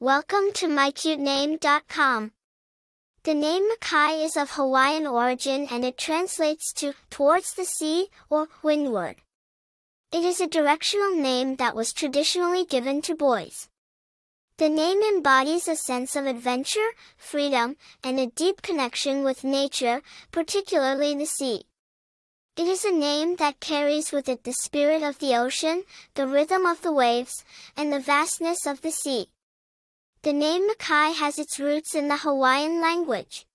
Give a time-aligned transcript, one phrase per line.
[0.00, 2.30] Welcome to mycutename.com.
[3.24, 8.46] The name Makai is of Hawaiian origin and it translates to towards the sea or
[8.62, 9.16] windward.
[10.12, 13.68] It is a directional name that was traditionally given to boys.
[14.58, 17.74] The name embodies a sense of adventure, freedom,
[18.04, 21.64] and a deep connection with nature, particularly the sea.
[22.56, 25.82] It is a name that carries with it the spirit of the ocean,
[26.14, 27.44] the rhythm of the waves,
[27.76, 29.30] and the vastness of the sea.
[30.22, 33.46] The name Makai has its roots in the Hawaiian language.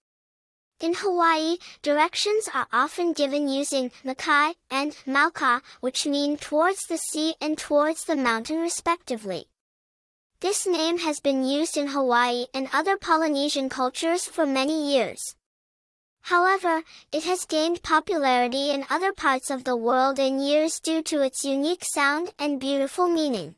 [0.79, 7.35] In Hawaii, directions are often given using Makai and Mauka, which mean towards the sea
[7.41, 9.47] and towards the mountain respectively.
[10.39, 15.35] This name has been used in Hawaii and other Polynesian cultures for many years.
[16.21, 21.23] However, it has gained popularity in other parts of the world in years due to
[21.23, 23.55] its unique sound and beautiful meaning.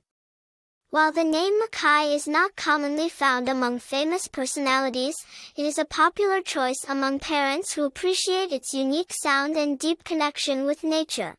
[0.91, 5.15] While the name Makai is not commonly found among famous personalities,
[5.57, 10.65] it is a popular choice among parents who appreciate its unique sound and deep connection
[10.65, 11.35] with nature.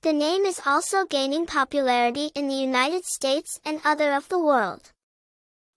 [0.00, 4.92] The name is also gaining popularity in the United States and other of the world.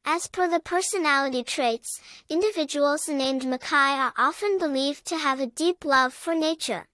[0.05, 5.85] As per the personality traits, individuals named Makai are often believed to have a deep
[5.85, 6.85] love for nature.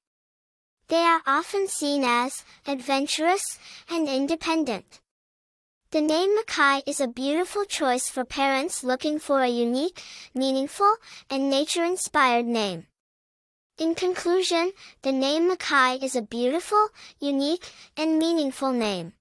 [0.87, 3.59] They are often seen as adventurous
[3.89, 4.99] and independent.
[5.95, 10.97] The name Makai is a beautiful choice for parents looking for a unique, meaningful,
[11.29, 12.87] and nature-inspired name.
[13.77, 16.89] In conclusion, the name Makai is a beautiful,
[17.21, 19.13] unique, and meaningful name.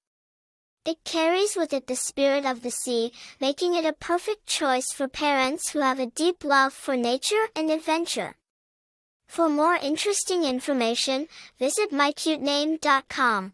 [0.83, 5.07] It carries with it the spirit of the sea, making it a perfect choice for
[5.07, 8.35] parents who have a deep love for nature and adventure.
[9.29, 13.53] For more interesting information, visit mycutename.com.